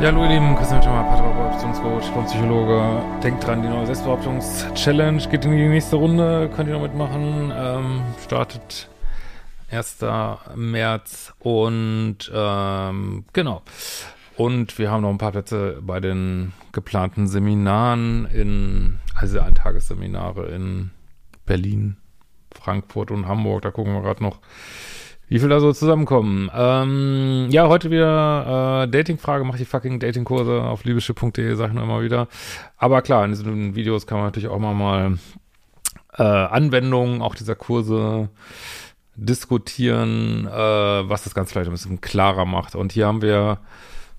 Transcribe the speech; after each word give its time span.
Ja, 0.00 0.12
hallo 0.12 0.22
ihr 0.22 0.28
Lieben, 0.28 0.54
Christian 0.54 0.80
Schemmer, 0.80 1.02
Paartherapeut, 1.02 1.54
Beziehungscoach, 1.54 2.26
Psychologe. 2.26 3.02
Denkt 3.20 3.44
dran, 3.44 3.62
die 3.62 3.68
neue 3.68 3.84
Selbstbehauptungs-Challenge 3.84 5.28
geht 5.28 5.44
in 5.44 5.50
die 5.50 5.68
nächste 5.68 5.96
Runde, 5.96 6.48
könnt 6.54 6.68
ihr 6.68 6.74
noch 6.74 6.82
mitmachen. 6.82 7.52
Ähm, 7.52 8.02
startet 8.24 8.88
1. 9.72 9.98
März 10.54 11.34
und 11.40 12.30
ähm, 12.32 13.24
genau. 13.32 13.62
Und 14.36 14.78
wir 14.78 14.88
haben 14.88 15.02
noch 15.02 15.10
ein 15.10 15.18
paar 15.18 15.32
Plätze 15.32 15.80
bei 15.82 15.98
den 15.98 16.52
geplanten 16.70 17.26
Seminaren 17.26 18.26
in, 18.26 19.00
also 19.16 19.40
Eintagesseminare 19.40 20.46
in 20.46 20.92
Berlin, 21.44 21.96
Frankfurt 22.54 23.10
und 23.10 23.26
Hamburg. 23.26 23.62
Da 23.62 23.72
gucken 23.72 23.94
wir 23.94 24.02
gerade 24.02 24.22
noch, 24.22 24.38
wie 25.28 25.38
viel 25.38 25.48
da 25.48 25.60
so 25.60 25.72
zusammenkommen. 25.72 26.50
Ähm, 26.54 27.48
ja, 27.50 27.68
heute 27.68 27.90
wieder 27.90 28.84
äh, 28.84 28.88
Datingfrage, 28.88 29.44
mach 29.44 29.56
die 29.56 29.64
fucking 29.64 30.00
Datingkurse 30.00 30.62
auf 30.62 30.84
liebeschiff.de, 30.84 31.54
sag 31.54 31.68
ich 31.68 31.74
nur 31.74 31.84
immer 31.84 32.02
wieder. 32.02 32.28
Aber 32.76 33.02
klar, 33.02 33.24
in 33.24 33.32
diesen 33.32 33.74
Videos 33.74 34.06
kann 34.06 34.18
man 34.18 34.26
natürlich 34.28 34.48
auch 34.48 34.58
mal, 34.58 34.74
mal 34.74 35.18
äh, 36.16 36.22
Anwendungen 36.22 37.20
auch 37.20 37.34
dieser 37.34 37.54
Kurse 37.54 38.30
diskutieren, 39.16 40.46
äh, 40.46 40.50
was 40.50 41.24
das 41.24 41.34
Ganze 41.34 41.52
vielleicht 41.52 41.68
ein 41.68 41.72
bisschen 41.72 42.00
klarer 42.00 42.46
macht. 42.46 42.74
Und 42.74 42.92
hier 42.92 43.06
haben 43.06 43.20
wir 43.20 43.58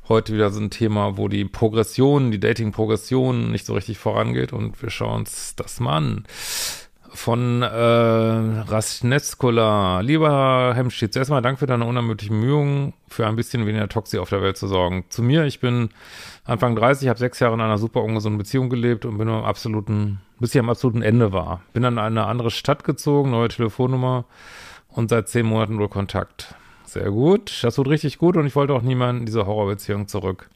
heute 0.09 0.33
wieder 0.33 0.51
so 0.51 0.59
ein 0.59 0.69
Thema, 0.69 1.17
wo 1.17 1.27
die 1.27 1.45
Progression, 1.45 2.31
die 2.31 2.39
Dating-Progression 2.39 3.51
nicht 3.51 3.65
so 3.65 3.73
richtig 3.73 3.97
vorangeht 3.97 4.53
und 4.53 4.81
wir 4.81 4.89
schauen 4.89 5.21
uns 5.21 5.55
das 5.55 5.79
mal 5.79 5.97
an 5.97 6.23
von 7.13 7.61
äh, 7.61 7.67
Rasnetskola. 7.67 10.01
Lieber 10.01 10.73
Hemschied, 10.75 11.13
zuerst 11.13 11.31
mal 11.31 11.41
Dank 11.41 11.59
für 11.59 11.65
deine 11.65 11.85
unermüdlichen 11.85 12.39
Mühungen, 12.39 12.93
für 13.07 13.27
ein 13.27 13.35
bisschen 13.35 13.65
weniger 13.65 13.89
Toxi 13.89 14.19
auf 14.19 14.29
der 14.29 14.41
Welt 14.41 14.57
zu 14.57 14.67
sorgen. 14.67 15.05
Zu 15.09 15.23
mir, 15.23 15.45
ich 15.45 15.59
bin 15.59 15.89
Anfang 16.45 16.75
30, 16.75 17.09
habe 17.09 17.19
sechs 17.19 17.39
Jahre 17.39 17.55
in 17.55 17.61
einer 17.61 17.77
super 17.77 18.03
ungesunden 18.03 18.37
Beziehung 18.37 18.69
gelebt 18.69 19.05
und 19.05 19.17
bin 19.17 19.29
am 19.29 19.43
absoluten, 19.43 20.21
bis 20.39 20.53
ich 20.53 20.59
am 20.59 20.69
absoluten 20.69 21.01
Ende 21.01 21.33
war. 21.33 21.61
Bin 21.73 21.85
an 21.85 21.99
eine 21.99 22.25
andere 22.25 22.51
Stadt 22.51 22.83
gezogen, 22.83 23.31
neue 23.31 23.49
Telefonnummer 23.49 24.25
und 24.89 25.09
seit 25.09 25.29
zehn 25.29 25.45
Monaten 25.45 25.75
nur 25.75 25.89
Kontakt. 25.89 26.55
Sehr 26.85 27.11
gut, 27.11 27.63
das 27.63 27.75
tut 27.75 27.87
richtig 27.87 28.17
gut 28.17 28.35
und 28.35 28.47
ich 28.47 28.55
wollte 28.55 28.73
auch 28.73 28.81
niemanden 28.81 29.21
in 29.21 29.25
diese 29.25 29.45
Horrorbeziehung 29.45 30.07
zurück. 30.07 30.49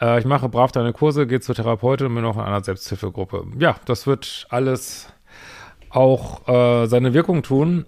Äh, 0.00 0.20
ich 0.20 0.24
mache 0.24 0.48
brav 0.48 0.72
deine 0.72 0.92
Kurse, 0.92 1.26
gehe 1.26 1.40
zur 1.40 1.54
Therapeutin 1.54 2.06
und 2.06 2.14
bin 2.14 2.22
noch 2.22 2.36
in 2.36 2.42
einer 2.42 2.62
Selbsthilfegruppe. 2.62 3.44
Ja, 3.58 3.76
das 3.84 4.06
wird 4.06 4.46
alles 4.50 5.12
auch 5.90 6.48
äh, 6.48 6.86
seine 6.86 7.14
Wirkung 7.14 7.42
tun. 7.42 7.86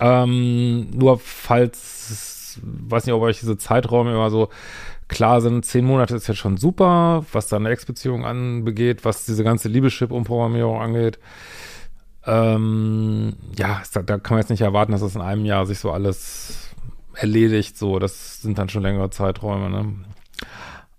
Ähm, 0.00 0.90
nur 0.90 1.18
falls, 1.18 2.60
weiß 2.62 3.06
nicht, 3.06 3.14
ob 3.14 3.22
euch 3.22 3.40
diese 3.40 3.56
Zeiträume 3.56 4.12
immer 4.12 4.30
so 4.30 4.48
klar 5.08 5.40
sind, 5.40 5.64
zehn 5.64 5.84
Monate 5.84 6.16
ist 6.16 6.26
jetzt 6.26 6.38
schon 6.38 6.56
super, 6.56 7.24
was 7.32 7.48
deine 7.48 7.70
Ex-Beziehung 7.70 8.24
anbegeht, 8.24 9.04
was 9.04 9.26
diese 9.26 9.44
ganze 9.44 9.68
Liebeschip-Umprogrammierung 9.68 10.80
angeht. 10.80 11.18
Ähm, 12.26 13.34
ja, 13.56 13.82
da, 13.92 14.02
da 14.02 14.18
kann 14.18 14.34
man 14.36 14.40
jetzt 14.40 14.50
nicht 14.50 14.62
erwarten, 14.62 14.92
dass 14.92 15.02
das 15.02 15.14
in 15.14 15.20
einem 15.20 15.44
Jahr 15.44 15.66
sich 15.66 15.78
so 15.78 15.90
alles 15.90 16.70
erledigt. 17.14 17.76
So, 17.76 17.98
das 17.98 18.40
sind 18.40 18.58
dann 18.58 18.68
schon 18.68 18.82
längere 18.82 19.10
Zeiträume, 19.10 19.70
ne? 19.70 19.94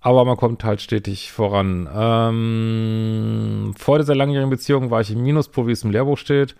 Aber 0.06 0.24
man 0.24 0.38
kommt 0.38 0.64
halt 0.64 0.82
stetig 0.82 1.32
voran. 1.32 1.90
Ähm, 1.92 3.74
vor 3.76 3.98
dieser 3.98 4.14
langjährigen 4.14 4.52
Beziehung 4.52 4.92
war 4.92 5.02
ich 5.02 5.10
im 5.10 5.24
Minuspol, 5.24 5.66
wie 5.66 5.72
es 5.72 5.84
im 5.84 5.90
Lehrbuch 5.90 6.20
steht. 6.20 6.56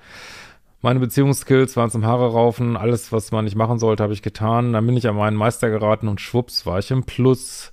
Meine 0.82 1.00
Beziehungsskills 1.00 1.78
waren 1.78 1.92
zum 1.92 2.08
Haare 2.08 2.32
raufen. 2.32 2.76
Alles, 2.76 3.12
was 3.12 3.32
man 3.32 3.46
nicht 3.46 3.56
machen 3.56 3.78
sollte, 3.78 4.02
habe 4.02 4.14
ich 4.14 4.24
getan. 4.24 4.74
Dann 4.74 4.88
bin 4.88 4.98
ich 4.98 5.08
an 5.08 5.16
meinen 5.16 5.38
Meister 5.38 5.70
geraten 5.70 6.08
und 6.08 6.22
schwupps 6.22 6.66
war 6.66 6.80
ich 6.80 6.90
im 6.90 7.04
Plus. 7.04 7.72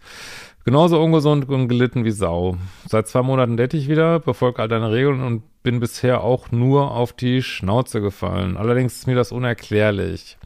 Genauso 0.67 1.03
ungesund 1.03 1.49
und 1.49 1.69
gelitten 1.69 2.05
wie 2.05 2.11
Sau. 2.11 2.59
Seit 2.87 3.09
zwei 3.09 3.23
Monaten 3.23 3.57
date 3.57 3.73
ich 3.73 3.89
wieder, 3.89 4.21
befolge 4.21 4.61
all 4.61 4.69
deine 4.69 4.93
Regeln 4.93 5.23
und 5.23 5.43
bin 5.63 5.81
bisher 5.81 6.23
auch 6.23 6.53
nur 6.53 6.91
auf 6.91 7.15
die 7.15 7.43
Schnauze 7.43 8.03
gefallen. 8.03 8.59
Allerdings 8.59 8.97
ist 8.97 9.07
mir 9.07 9.17
das 9.17 9.33
unerklärlich. 9.33 10.37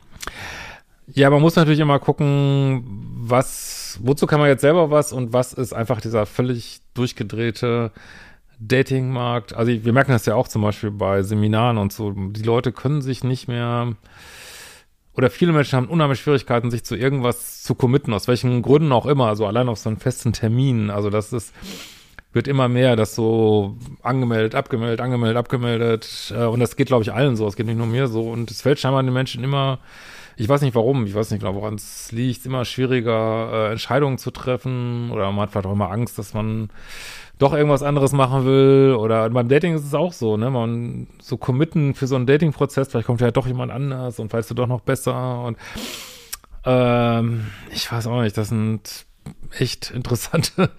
Ja, 1.14 1.30
man 1.30 1.40
muss 1.40 1.56
natürlich 1.56 1.80
immer 1.80 1.98
gucken, 1.98 2.84
was, 3.18 3.98
wozu 4.02 4.26
kann 4.26 4.40
man 4.40 4.48
jetzt 4.48 4.62
selber 4.62 4.90
was 4.90 5.12
und 5.12 5.32
was 5.32 5.52
ist 5.52 5.72
einfach 5.72 6.00
dieser 6.00 6.26
völlig 6.26 6.80
durchgedrehte 6.94 7.92
Datingmarkt. 8.58 9.54
Also 9.54 9.72
wir 9.72 9.92
merken 9.92 10.12
das 10.12 10.26
ja 10.26 10.34
auch 10.34 10.48
zum 10.48 10.62
Beispiel 10.62 10.90
bei 10.90 11.22
Seminaren 11.22 11.78
und 11.78 11.92
so. 11.92 12.10
Die 12.10 12.42
Leute 12.42 12.72
können 12.72 13.02
sich 13.02 13.22
nicht 13.22 13.46
mehr 13.46 13.94
oder 15.16 15.30
viele 15.30 15.52
Menschen 15.52 15.76
haben 15.76 15.88
unheimlich 15.88 16.20
Schwierigkeiten, 16.20 16.70
sich 16.70 16.84
zu 16.84 16.94
irgendwas 16.94 17.62
zu 17.62 17.74
committen, 17.74 18.12
aus 18.12 18.28
welchen 18.28 18.60
Gründen 18.60 18.92
auch 18.92 19.06
immer, 19.06 19.28
also 19.28 19.46
allein 19.46 19.68
auf 19.68 19.78
so 19.78 19.88
einen 19.88 19.98
festen 19.98 20.34
Termin. 20.34 20.90
Also 20.90 21.08
das 21.08 21.32
ist, 21.32 21.54
wird 22.36 22.47
immer 22.47 22.69
mehr, 22.69 22.94
das 22.94 23.16
so 23.16 23.76
angemeldet, 24.02 24.54
abgemeldet, 24.54 25.00
angemeldet, 25.00 25.36
abgemeldet. 25.36 26.32
Äh, 26.36 26.44
und 26.44 26.60
das 26.60 26.76
geht, 26.76 26.86
glaube 26.86 27.02
ich, 27.02 27.12
allen 27.12 27.34
so. 27.34 27.48
Es 27.48 27.56
geht 27.56 27.66
nicht 27.66 27.78
nur 27.78 27.88
mir 27.88 28.06
so. 28.06 28.30
Und 28.30 28.52
es 28.52 28.62
fällt 28.62 28.78
scheinbar 28.78 29.02
den 29.02 29.12
Menschen 29.12 29.42
immer 29.42 29.80
ich 30.36 30.48
weiß 30.48 30.60
nicht 30.60 30.74
warum, 30.74 31.06
ich 31.06 31.14
weiß 31.14 31.30
nicht 31.30 31.41
genau, 31.41 31.54
woran 31.54 31.74
es 31.74 32.12
liegt, 32.12 32.44
immer 32.44 32.64
schwieriger, 32.64 33.50
äh, 33.52 33.72
Entscheidungen 33.72 34.19
zu 34.19 34.30
treffen 34.30 35.10
oder 35.10 35.32
man 35.32 35.42
hat 35.42 35.50
vielleicht 35.50 35.66
auch 35.66 35.72
immer 35.72 35.91
Angst, 35.91 36.19
dass 36.19 36.34
man 36.34 36.69
doch 37.38 37.54
irgendwas 37.54 37.82
anderes 37.82 38.12
machen 38.12 38.44
will 38.44 38.94
oder 38.98 39.28
beim 39.30 39.48
Dating 39.48 39.74
ist 39.74 39.84
es 39.84 39.94
auch 39.94 40.12
so, 40.12 40.36
ne, 40.36 40.50
man 40.50 41.06
so 41.20 41.38
committen 41.38 41.94
für 41.94 42.06
so 42.06 42.16
einen 42.16 42.26
Dating-Prozess, 42.26 42.88
vielleicht 42.88 43.06
kommt 43.06 43.20
ja 43.20 43.30
doch 43.30 43.47
jemand 43.47 43.72
anders 43.72 44.18
und 44.18 44.32
weißt 44.32 44.50
du 44.50 44.54
doch 44.54 44.66
noch 44.66 44.80
besser 44.80 45.42
und 45.42 45.56
ähm, 46.64 47.47
ich 47.72 47.91
weiß 47.91 48.06
auch 48.06 48.20
nicht, 48.20 48.36
das 48.36 48.48
sind 48.48 49.06
echt 49.59 49.91
interessante 49.94 50.70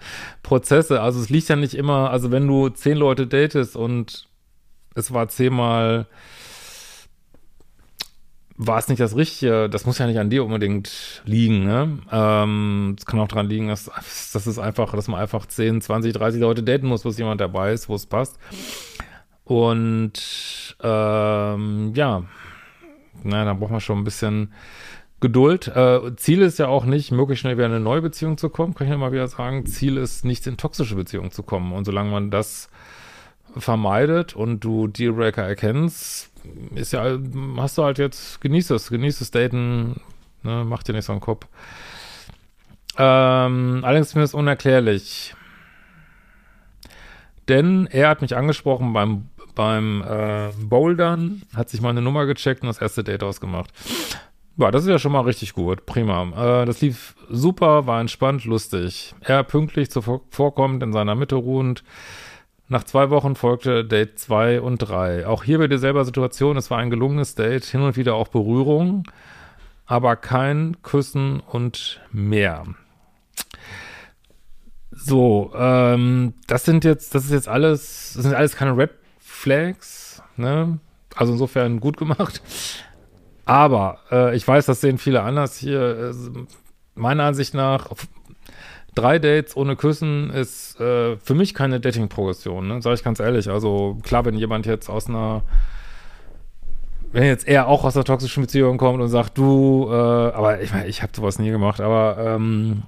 Prozesse, 0.42 1.00
also 1.00 1.20
es 1.20 1.30
liegt 1.30 1.48
ja 1.48 1.56
nicht 1.56 1.74
immer, 1.74 2.10
also 2.10 2.30
wenn 2.30 2.46
du 2.46 2.68
zehn 2.68 2.96
Leute 2.96 3.26
datest 3.26 3.76
und 3.76 4.28
es 4.94 5.12
war 5.12 5.28
zehnmal 5.28 6.06
war 8.60 8.78
es 8.78 8.88
nicht 8.88 9.00
das 9.00 9.14
Richtige, 9.14 9.68
das 9.70 9.86
muss 9.86 9.98
ja 9.98 10.06
nicht 10.08 10.18
an 10.18 10.30
dir 10.30 10.44
unbedingt 10.44 11.22
liegen, 11.24 11.64
ne? 11.64 12.00
Ähm, 12.10 12.96
es 12.98 13.06
kann 13.06 13.20
auch 13.20 13.28
daran 13.28 13.48
liegen, 13.48 13.68
dass, 13.68 13.84
dass 14.32 14.46
es 14.46 14.58
einfach, 14.58 14.92
dass 14.94 15.06
man 15.06 15.20
einfach 15.20 15.46
10, 15.46 15.80
20, 15.80 16.12
30 16.12 16.40
Leute 16.40 16.64
daten 16.64 16.88
muss, 16.88 17.04
bis 17.04 17.18
jemand 17.18 17.40
dabei 17.40 17.72
ist, 17.72 17.88
wo 17.88 17.94
es 17.94 18.06
passt. 18.06 18.36
Und 19.44 20.76
ähm, 20.82 21.92
ja, 21.94 22.24
na, 23.22 23.44
da 23.44 23.54
braucht 23.54 23.70
man 23.70 23.80
schon 23.80 23.98
ein 23.98 24.04
bisschen 24.04 24.52
Geduld. 25.20 25.68
Äh, 25.68 26.14
Ziel 26.16 26.42
ist 26.42 26.58
ja 26.58 26.68
auch 26.68 26.84
nicht, 26.84 27.10
möglichst 27.10 27.40
schnell 27.40 27.56
wieder 27.56 27.66
in 27.66 27.72
eine 27.72 27.80
neue 27.80 28.02
Beziehung 28.02 28.38
zu 28.38 28.48
kommen, 28.50 28.74
kann 28.74 28.86
ich 28.86 28.92
ja 28.92 28.96
mal 28.96 29.12
wieder 29.12 29.26
sagen. 29.26 29.66
Ziel 29.66 29.96
ist, 29.96 30.24
nicht 30.24 30.46
in 30.46 30.56
toxische 30.56 30.94
Beziehungen 30.94 31.32
zu 31.32 31.42
kommen. 31.42 31.72
Und 31.72 31.84
solange 31.84 32.10
man 32.10 32.30
das 32.30 32.68
vermeidet 33.56 34.36
und 34.36 34.60
du 34.60 34.86
Dealbreaker 34.86 35.42
erkennst, 35.42 36.30
ist 36.74 36.92
ja, 36.92 37.18
hast 37.56 37.78
du 37.78 37.82
halt 37.82 37.98
jetzt, 37.98 38.40
genieß 38.40 38.70
es, 38.70 38.90
genieß 38.90 39.18
das 39.18 39.30
Daten, 39.30 40.00
ne, 40.42 40.64
mach 40.64 40.82
dir 40.82 40.92
nicht 40.92 41.04
so 41.04 41.12
einen 41.12 41.20
Kopf. 41.20 41.46
Ähm, 42.96 43.80
allerdings 43.82 44.08
ist 44.08 44.14
mir 44.14 44.22
das 44.22 44.34
unerklärlich. 44.34 45.34
Denn 47.48 47.86
er 47.90 48.08
hat 48.08 48.22
mich 48.22 48.36
angesprochen 48.36 48.92
beim, 48.92 49.28
beim 49.54 50.02
äh, 50.02 50.50
Bouldern, 50.60 51.42
hat 51.54 51.70
sich 51.70 51.80
meine 51.80 52.02
Nummer 52.02 52.26
gecheckt 52.26 52.62
und 52.62 52.68
das 52.68 52.80
erste 52.80 53.02
Date 53.02 53.22
ausgemacht. 53.22 53.72
Ja, 54.58 54.72
das 54.72 54.82
ist 54.82 54.88
ja 54.88 54.98
schon 54.98 55.12
mal 55.12 55.20
richtig 55.20 55.54
gut. 55.54 55.86
Prima. 55.86 56.62
Äh, 56.62 56.66
das 56.66 56.80
lief 56.80 57.14
super, 57.30 57.86
war 57.86 58.00
entspannt, 58.00 58.44
lustig. 58.44 59.14
Er 59.20 59.44
pünktlich 59.44 59.88
zuvorkommend, 59.88 60.82
in 60.82 60.92
seiner 60.92 61.14
Mitte 61.14 61.36
ruhend. 61.36 61.84
Nach 62.66 62.82
zwei 62.82 63.08
Wochen 63.10 63.36
folgte 63.36 63.84
Date 63.84 64.18
2 64.18 64.60
und 64.60 64.78
3. 64.78 65.28
Auch 65.28 65.44
hier 65.44 65.58
bei 65.58 65.68
derselben 65.68 66.04
Situation, 66.04 66.56
es 66.56 66.70
war 66.70 66.78
ein 66.78 66.90
gelungenes 66.90 67.36
Date, 67.36 67.64
hin 67.64 67.82
und 67.82 67.96
wieder 67.96 68.16
auch 68.16 68.28
Berührung, 68.28 69.04
aber 69.86 70.16
kein 70.16 70.76
Küssen 70.82 71.40
und 71.40 72.00
mehr. 72.10 72.64
So, 74.90 75.52
ähm, 75.54 76.34
das 76.48 76.64
sind 76.64 76.84
jetzt, 76.84 77.14
das 77.14 77.24
ist 77.24 77.30
jetzt 77.30 77.48
alles, 77.48 78.12
das 78.14 78.24
sind 78.24 78.34
alles 78.34 78.56
keine 78.56 78.76
Red 78.76 78.90
Flags, 79.20 80.20
ne? 80.36 80.80
Also 81.14 81.32
insofern 81.32 81.78
gut 81.78 81.96
gemacht. 81.96 82.42
Aber 83.48 83.98
äh, 84.10 84.36
ich 84.36 84.46
weiß, 84.46 84.66
das 84.66 84.80
sehen 84.80 84.98
viele 84.98 85.22
anders 85.22 85.56
hier. 85.56 86.14
meiner 86.94 87.24
Ansicht 87.24 87.54
nach, 87.54 87.88
drei 88.94 89.18
Dates 89.18 89.56
ohne 89.56 89.74
Küssen 89.74 90.30
ist 90.30 90.78
äh, 90.80 91.16
für 91.16 91.34
mich 91.34 91.54
keine 91.54 91.80
Dating-Progression, 91.80 92.68
ne? 92.68 92.82
Sag 92.82 92.94
ich 92.94 93.04
ganz 93.04 93.20
ehrlich. 93.20 93.48
Also 93.48 93.98
klar, 94.02 94.24
wenn 94.24 94.34
jemand 94.34 94.66
jetzt 94.66 94.90
aus 94.90 95.08
einer 95.08 95.42
wenn 97.10 97.24
jetzt 97.24 97.48
er 97.48 97.68
auch 97.68 97.84
aus 97.84 97.96
einer 97.96 98.04
toxischen 98.04 98.42
Beziehung 98.42 98.76
kommt 98.76 99.00
und 99.00 99.08
sagt, 99.08 99.38
du, 99.38 99.88
äh, 99.90 99.94
aber 99.94 100.60
ich 100.60 100.72
meine, 100.72 100.88
ich 100.88 101.02
habe 101.02 101.12
sowas 101.14 101.38
nie 101.38 101.50
gemacht, 101.50 101.80
aber 101.80 102.18
ähm, 102.18 102.82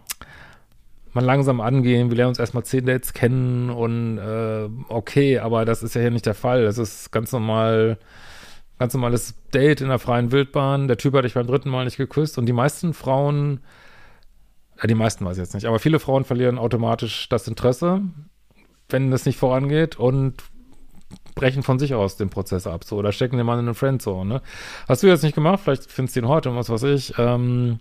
mal 1.14 1.24
langsam 1.24 1.62
angehen, 1.62 2.10
wir 2.10 2.18
lernen 2.18 2.30
uns 2.30 2.38
erstmal 2.38 2.64
zehn 2.64 2.84
Dates 2.84 3.14
kennen 3.14 3.70
und 3.70 4.18
äh, 4.18 4.68
okay, 4.88 5.38
aber 5.38 5.64
das 5.64 5.82
ist 5.82 5.94
ja 5.94 6.02
hier 6.02 6.10
nicht 6.10 6.26
der 6.26 6.34
Fall. 6.34 6.64
Das 6.64 6.76
ist 6.76 7.12
ganz 7.12 7.32
normal, 7.32 7.96
ganz 8.80 8.94
normales 8.94 9.34
Date 9.52 9.82
in 9.82 9.88
der 9.88 9.98
freien 9.98 10.32
Wildbahn. 10.32 10.88
Der 10.88 10.96
Typ 10.96 11.14
hat 11.14 11.26
dich 11.26 11.34
beim 11.34 11.46
dritten 11.46 11.68
Mal 11.68 11.84
nicht 11.84 11.98
geküsst 11.98 12.38
und 12.38 12.46
die 12.46 12.54
meisten 12.54 12.94
Frauen, 12.94 13.60
ja, 14.78 14.86
die 14.86 14.94
meisten 14.94 15.24
weiß 15.26 15.36
ich 15.36 15.42
jetzt 15.42 15.52
nicht, 15.52 15.66
aber 15.66 15.78
viele 15.78 16.00
Frauen 16.00 16.24
verlieren 16.24 16.58
automatisch 16.58 17.28
das 17.28 17.46
Interesse, 17.46 18.00
wenn 18.88 19.10
das 19.10 19.26
nicht 19.26 19.38
vorangeht 19.38 19.98
und 19.98 20.42
brechen 21.34 21.62
von 21.62 21.78
sich 21.78 21.92
aus 21.92 22.16
den 22.16 22.30
Prozess 22.30 22.66
ab, 22.66 22.84
so, 22.84 22.96
oder 22.96 23.12
stecken 23.12 23.36
den 23.36 23.44
Mann 23.44 23.58
in 23.58 23.66
eine 23.66 23.74
Friendzone, 23.74 24.24
ne? 24.24 24.42
Hast 24.88 25.02
du 25.02 25.08
jetzt 25.08 25.24
nicht 25.24 25.34
gemacht, 25.34 25.60
vielleicht 25.62 25.90
findest 25.90 26.16
du 26.16 26.20
ihn 26.20 26.28
heute 26.28 26.48
und 26.48 26.56
was 26.56 26.70
weiß 26.70 26.84
ich, 26.84 27.12
ähm, 27.18 27.80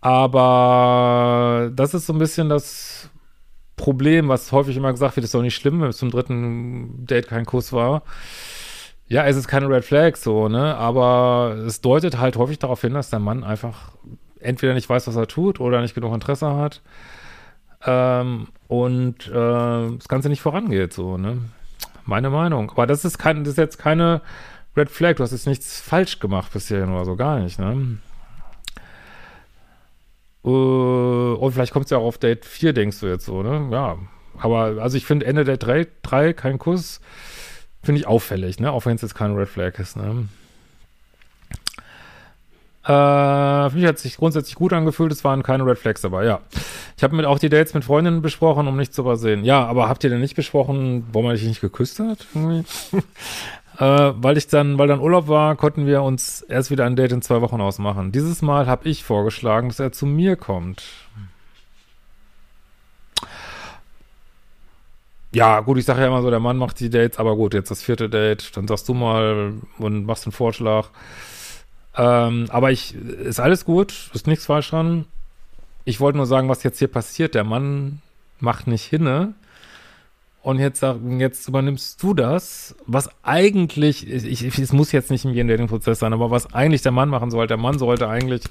aber 0.00 1.70
das 1.72 1.94
ist 1.94 2.06
so 2.06 2.12
ein 2.14 2.18
bisschen 2.18 2.48
das 2.48 3.10
Problem, 3.76 4.28
was 4.28 4.50
häufig 4.50 4.76
immer 4.76 4.90
gesagt 4.90 5.14
wird, 5.14 5.24
ist 5.24 5.34
doch 5.34 5.42
nicht 5.42 5.54
schlimm, 5.54 5.80
wenn 5.80 5.90
es 5.90 5.98
zum 5.98 6.10
dritten 6.10 7.06
Date 7.06 7.28
kein 7.28 7.46
Kuss 7.46 7.72
war. 7.72 8.02
Ja, 9.10 9.26
es 9.26 9.36
ist 9.36 9.48
keine 9.48 9.68
Red 9.68 9.84
Flag, 9.84 10.16
so, 10.16 10.48
ne, 10.48 10.76
aber 10.76 11.56
es 11.66 11.80
deutet 11.80 12.18
halt 12.18 12.36
häufig 12.36 12.60
darauf 12.60 12.80
hin, 12.80 12.94
dass 12.94 13.10
der 13.10 13.18
Mann 13.18 13.42
einfach 13.42 13.90
entweder 14.38 14.72
nicht 14.72 14.88
weiß, 14.88 15.08
was 15.08 15.16
er 15.16 15.26
tut 15.26 15.58
oder 15.58 15.80
nicht 15.80 15.96
genug 15.96 16.14
Interesse 16.14 16.54
hat 16.54 16.80
ähm, 17.84 18.46
und 18.68 19.26
äh, 19.26 19.32
das 19.32 20.06
Ganze 20.06 20.28
nicht 20.28 20.40
vorangeht, 20.40 20.92
so, 20.92 21.18
ne. 21.18 21.38
Meine 22.04 22.30
Meinung. 22.30 22.70
Aber 22.70 22.86
das 22.86 23.04
ist, 23.04 23.18
kein, 23.18 23.42
das 23.42 23.52
ist 23.52 23.58
jetzt 23.58 23.78
keine 23.78 24.20
Red 24.76 24.90
Flag. 24.90 25.16
Du 25.16 25.24
hast 25.24 25.32
jetzt 25.32 25.46
nichts 25.46 25.80
falsch 25.80 26.20
gemacht 26.20 26.52
bisher 26.52 26.88
oder 26.88 27.04
so, 27.04 27.16
gar 27.16 27.40
nicht, 27.40 27.58
ne? 27.58 27.98
Uh, 30.44 31.36
und 31.38 31.52
vielleicht 31.52 31.72
kommt 31.72 31.86
es 31.86 31.90
ja 31.90 31.98
auch 31.98 32.04
auf 32.04 32.18
Date 32.18 32.44
4, 32.44 32.72
denkst 32.72 33.00
du 33.00 33.06
jetzt 33.08 33.26
so, 33.26 33.42
ne? 33.42 33.68
Ja. 33.72 33.98
Aber, 34.38 34.80
also 34.80 34.96
ich 34.96 35.04
finde 35.04 35.26
Ende 35.26 35.44
Date 35.44 35.64
3, 35.64 35.86
3 36.02 36.32
kein 36.32 36.58
Kuss, 36.58 37.00
finde 37.82 38.00
ich 38.00 38.06
auffällig, 38.06 38.60
ne? 38.60 38.72
Auch 38.72 38.86
wenn 38.86 38.96
es 38.96 39.02
jetzt 39.02 39.14
kein 39.14 39.34
Red 39.34 39.48
Flag 39.48 39.78
ist, 39.78 39.96
ne? 39.96 40.28
Äh, 42.84 43.68
für 43.70 43.76
mich 43.76 43.86
hat 43.86 43.96
es 43.96 44.02
sich 44.02 44.16
grundsätzlich 44.16 44.54
gut 44.54 44.72
angefühlt, 44.72 45.12
es 45.12 45.22
waren 45.22 45.42
keine 45.42 45.66
Red 45.66 45.78
Flags 45.78 46.00
dabei, 46.00 46.24
ja. 46.24 46.40
Ich 46.96 47.02
habe 47.02 47.14
mit 47.14 47.26
auch 47.26 47.38
die 47.38 47.50
Dates 47.50 47.74
mit 47.74 47.84
Freundinnen 47.84 48.22
besprochen, 48.22 48.66
um 48.68 48.76
nichts 48.76 48.96
zu 48.96 49.02
übersehen. 49.02 49.44
Ja, 49.44 49.64
aber 49.66 49.88
habt 49.88 50.02
ihr 50.02 50.10
denn 50.10 50.20
nicht 50.20 50.34
besprochen, 50.34 51.06
warum 51.12 51.26
man 51.26 51.36
dich 51.36 51.46
nicht 51.46 51.60
geküsst 51.60 52.00
hat? 52.00 52.26
äh, 52.34 54.12
weil 54.16 54.38
ich 54.38 54.46
dann, 54.48 54.78
weil 54.78 54.88
dann 54.88 55.00
Urlaub 55.00 55.28
war, 55.28 55.56
konnten 55.56 55.86
wir 55.86 56.02
uns 56.02 56.40
erst 56.42 56.70
wieder 56.70 56.86
ein 56.86 56.96
Date 56.96 57.12
in 57.12 57.22
zwei 57.22 57.42
Wochen 57.42 57.60
ausmachen. 57.60 58.12
Dieses 58.12 58.40
Mal 58.40 58.66
habe 58.66 58.88
ich 58.88 59.04
vorgeschlagen, 59.04 59.68
dass 59.68 59.78
er 59.78 59.92
zu 59.92 60.06
mir 60.06 60.36
kommt. 60.36 60.82
Ja, 65.32 65.60
gut, 65.60 65.78
ich 65.78 65.84
sage 65.84 66.00
ja 66.00 66.08
immer 66.08 66.22
so, 66.22 66.30
der 66.30 66.40
Mann 66.40 66.56
macht 66.56 66.80
die 66.80 66.90
Dates, 66.90 67.18
aber 67.18 67.36
gut, 67.36 67.54
jetzt 67.54 67.70
das 67.70 67.82
vierte 67.82 68.08
Date, 68.08 68.56
dann 68.56 68.66
sagst 68.66 68.88
du 68.88 68.94
mal 68.94 69.54
und 69.78 70.04
machst 70.04 70.26
einen 70.26 70.32
Vorschlag. 70.32 70.88
Ähm, 71.96 72.46
aber 72.50 72.72
ich, 72.72 72.94
ist 72.94 73.40
alles 73.40 73.64
gut, 73.64 74.10
ist 74.12 74.26
nichts 74.26 74.46
falsch 74.46 74.70
dran. 74.70 75.04
Ich 75.84 76.00
wollte 76.00 76.16
nur 76.18 76.26
sagen, 76.26 76.48
was 76.48 76.62
jetzt 76.62 76.78
hier 76.78 76.88
passiert. 76.88 77.34
Der 77.34 77.44
Mann 77.44 78.00
macht 78.40 78.66
nicht 78.66 78.84
hinne. 78.84 79.34
Und 80.42 80.58
jetzt 80.58 80.80
sagen, 80.80 81.20
jetzt 81.20 81.48
übernimmst 81.48 82.02
du 82.02 82.14
das, 82.14 82.74
was 82.86 83.10
eigentlich, 83.22 84.08
ich, 84.08 84.44
ich, 84.44 84.58
es 84.58 84.72
muss 84.72 84.90
jetzt 84.90 85.10
nicht 85.10 85.26
im 85.26 85.48
Dating-Prozess 85.48 85.98
sein, 85.98 86.14
aber 86.14 86.30
was 86.30 86.54
eigentlich 86.54 86.80
der 86.80 86.92
Mann 86.92 87.10
machen 87.10 87.30
sollte. 87.30 87.48
Der 87.48 87.56
Mann 87.58 87.78
sollte 87.78 88.08
eigentlich, 88.08 88.42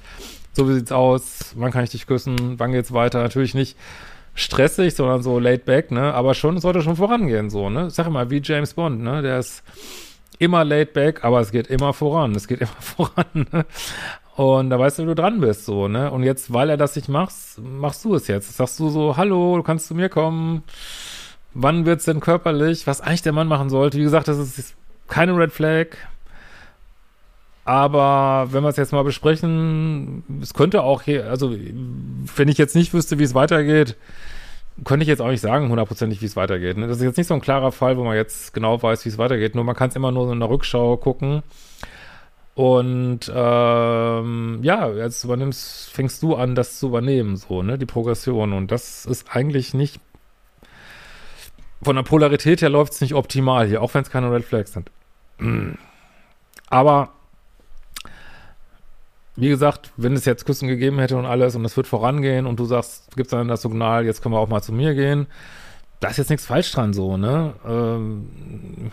so 0.52 0.68
wie 0.68 0.74
sieht's 0.74 0.92
aus, 0.92 1.52
wann 1.56 1.72
kann 1.72 1.82
ich 1.82 1.90
dich 1.90 2.06
küssen, 2.06 2.58
wann 2.58 2.72
geht's 2.72 2.92
weiter? 2.92 3.20
Natürlich 3.20 3.54
nicht 3.54 3.76
stressig, 4.34 4.94
sondern 4.94 5.22
so 5.22 5.38
laid 5.38 5.64
back, 5.64 5.90
ne? 5.90 6.14
Aber 6.14 6.34
schon, 6.34 6.56
es 6.56 6.62
sollte 6.62 6.82
schon 6.82 6.96
vorangehen, 6.96 7.50
so, 7.50 7.70
ne? 7.70 7.90
Sag 7.90 8.08
mal, 8.08 8.30
wie 8.30 8.40
James 8.42 8.74
Bond, 8.74 9.00
ne? 9.02 9.22
Der 9.22 9.38
ist, 9.38 9.62
immer 10.40 10.64
laid 10.64 10.94
back, 10.94 11.22
aber 11.22 11.40
es 11.40 11.52
geht 11.52 11.68
immer 11.68 11.92
voran. 11.92 12.34
Es 12.34 12.48
geht 12.48 12.60
immer 12.62 12.70
voran. 12.80 13.46
Ne? 13.52 13.64
Und 14.34 14.70
da 14.70 14.78
weißt 14.78 14.98
du, 14.98 15.02
wie 15.02 15.06
du 15.06 15.14
dran 15.14 15.40
bist, 15.40 15.66
so, 15.66 15.86
ne? 15.86 16.10
Und 16.10 16.24
jetzt, 16.24 16.52
weil 16.52 16.70
er 16.70 16.76
das 16.76 16.96
nicht 16.96 17.08
macht, 17.08 17.32
machst 17.58 18.04
du 18.04 18.14
es 18.16 18.26
jetzt. 18.26 18.56
Sagst 18.56 18.80
du 18.80 18.88
so, 18.88 19.16
hallo, 19.16 19.56
du 19.56 19.62
kannst 19.62 19.86
zu 19.86 19.94
mir 19.94 20.08
kommen. 20.08 20.64
Wann 21.52 21.84
wird's 21.84 22.06
denn 22.06 22.20
körperlich? 22.20 22.86
Was 22.86 23.00
eigentlich 23.00 23.22
der 23.22 23.32
Mann 23.32 23.48
machen 23.48 23.70
sollte. 23.70 23.98
Wie 23.98 24.02
gesagt, 24.02 24.28
das 24.28 24.38
ist 24.38 24.74
keine 25.08 25.36
Red 25.36 25.52
Flag. 25.52 25.88
Aber 27.70 28.48
wenn 28.50 28.64
wir 28.64 28.68
es 28.68 28.76
jetzt 28.76 28.90
mal 28.92 29.04
besprechen, 29.04 30.24
es 30.42 30.54
könnte 30.54 30.82
auch 30.82 31.02
hier, 31.02 31.30
also 31.30 31.54
wenn 32.34 32.48
ich 32.48 32.58
jetzt 32.58 32.74
nicht 32.74 32.92
wüsste, 32.92 33.20
wie 33.20 33.22
es 33.22 33.32
weitergeht, 33.32 33.96
könnte 34.84 35.04
ich 35.04 35.08
jetzt 35.08 35.22
auch 35.22 35.28
nicht 35.28 35.40
sagen, 35.40 35.68
hundertprozentig, 35.68 36.20
wie 36.20 36.26
es 36.26 36.34
weitergeht. 36.34 36.76
Ne? 36.76 36.88
Das 36.88 36.96
ist 36.96 37.04
jetzt 37.04 37.16
nicht 37.16 37.28
so 37.28 37.34
ein 37.34 37.40
klarer 37.40 37.70
Fall, 37.70 37.96
wo 37.96 38.02
man 38.02 38.16
jetzt 38.16 38.52
genau 38.54 38.82
weiß, 38.82 39.04
wie 39.04 39.10
es 39.10 39.18
weitergeht. 39.18 39.54
Nur 39.54 39.62
man 39.62 39.76
kann 39.76 39.88
es 39.88 39.94
immer 39.94 40.10
nur 40.10 40.26
so 40.26 40.32
in 40.32 40.40
der 40.40 40.50
Rückschau 40.50 40.96
gucken. 40.96 41.44
Und 42.56 43.30
ähm, 43.32 44.58
ja, 44.62 44.90
jetzt 44.90 45.22
übernimmst, 45.22 45.92
fängst 45.92 46.24
du 46.24 46.34
an, 46.34 46.56
das 46.56 46.80
zu 46.80 46.88
übernehmen, 46.88 47.36
so, 47.36 47.62
ne, 47.62 47.78
die 47.78 47.86
Progression. 47.86 48.52
Und 48.52 48.72
das 48.72 49.06
ist 49.06 49.28
eigentlich 49.32 49.74
nicht 49.74 50.00
von 51.84 51.94
der 51.94 52.02
Polarität 52.02 52.62
her 52.62 52.68
läuft 52.68 52.94
es 52.94 53.00
nicht 53.00 53.14
optimal 53.14 53.68
hier, 53.68 53.80
auch 53.80 53.94
wenn 53.94 54.02
es 54.02 54.10
keine 54.10 54.32
Red 54.32 54.44
Flags 54.44 54.72
sind. 54.72 54.90
Aber 56.68 57.10
wie 59.36 59.48
gesagt, 59.48 59.90
wenn 59.96 60.14
es 60.14 60.24
jetzt 60.24 60.44
Küssen 60.44 60.68
gegeben 60.68 60.98
hätte 60.98 61.16
und 61.16 61.26
alles 61.26 61.54
und 61.56 61.64
es 61.64 61.76
wird 61.76 61.86
vorangehen 61.86 62.46
und 62.46 62.58
du 62.58 62.64
sagst, 62.64 63.16
gibst 63.16 63.32
dann 63.32 63.48
das 63.48 63.62
Signal, 63.62 64.04
jetzt 64.04 64.22
können 64.22 64.34
wir 64.34 64.38
auch 64.38 64.48
mal 64.48 64.62
zu 64.62 64.72
mir 64.72 64.94
gehen, 64.94 65.26
da 66.00 66.08
ist 66.08 66.16
jetzt 66.16 66.30
nichts 66.30 66.46
falsch 66.46 66.72
dran 66.72 66.92
so, 66.92 67.16
ne? 67.16 67.54
Ähm, 67.66 68.90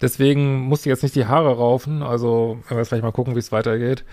deswegen 0.00 0.60
musst 0.62 0.84
du 0.84 0.90
jetzt 0.90 1.02
nicht 1.02 1.14
die 1.14 1.26
Haare 1.26 1.56
raufen, 1.56 2.02
also 2.02 2.58
wenn 2.68 2.76
wir 2.76 2.78
jetzt 2.78 2.88
vielleicht 2.88 3.04
mal 3.04 3.12
gucken, 3.12 3.34
wie 3.34 3.40
es 3.40 3.52
weitergeht. 3.52 4.04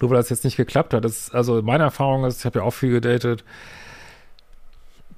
Nur 0.00 0.10
weil 0.10 0.18
das 0.18 0.30
jetzt 0.30 0.44
nicht 0.44 0.56
geklappt 0.56 0.94
hat. 0.94 1.04
Das, 1.04 1.32
also 1.32 1.60
meine 1.62 1.84
Erfahrung 1.84 2.24
ist, 2.24 2.38
ich 2.38 2.44
habe 2.46 2.60
ja 2.60 2.64
auch 2.64 2.72
viel 2.72 2.90
gedatet, 2.90 3.44